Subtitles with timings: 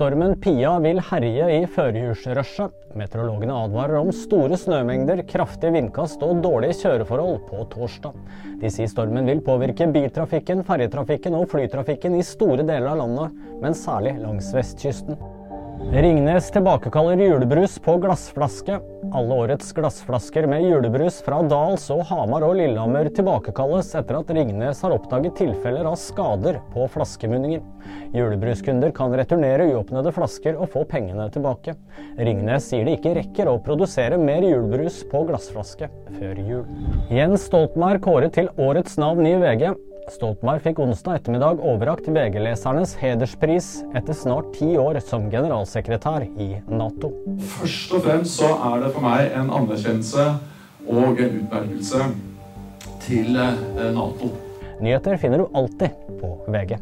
[0.00, 2.72] Stormen Pia vil herje i førjulsrushet.
[2.96, 8.16] Meteorologene advarer om store snømengder, kraftige vindkast og dårlige kjøreforhold på torsdag.
[8.62, 13.76] De sier stormen vil påvirke biltrafikken, ferjetrafikken og flytrafikken i store deler av landet, men
[13.76, 15.20] særlig langs vestkysten.
[15.80, 18.80] Ringnes tilbakekaller julebrus på glassflaske.
[19.14, 24.84] Alle årets glassflasker med julebrus fra Dals og Hamar og Lillehammer tilbakekalles etter at Ringnes
[24.84, 27.64] har oppdaget tilfeller av skader på flaskemunninger.
[28.12, 31.74] Julebruskunder kan returnere uåpnede flasker og få pengene tilbake.
[32.20, 35.88] Ringnes sier de ikke rekker å produsere mer julebrus på glassflaske
[36.20, 36.66] før jul.
[37.08, 39.72] Jens Stoltenberg kåret til årets navn i VG.
[40.10, 47.12] Stoltenberg fikk onsdag ettermiddag overrakt VG-lesernes hederspris etter snart ti år som generalsekretær i Nato.
[47.54, 50.26] Først og fremst så er det for meg en anerkjennelse
[50.90, 52.08] og en utmerkelse
[53.06, 53.60] til eh,
[53.94, 54.32] Nato.
[54.80, 56.80] Nyheter finner du alltid på VG.